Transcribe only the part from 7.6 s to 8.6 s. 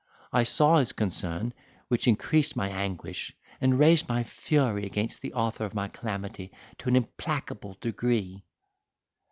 degree.